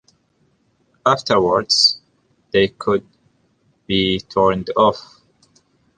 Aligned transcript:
Afterwards, 1.05 2.01
they 2.51 2.69
could 2.69 3.05
be 3.85 4.19
turned 4.19 4.71
off. 4.75 5.21